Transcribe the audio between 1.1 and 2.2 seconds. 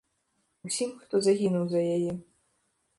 загінуў за яе.